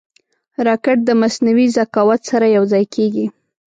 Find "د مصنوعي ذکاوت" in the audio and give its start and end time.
1.05-2.21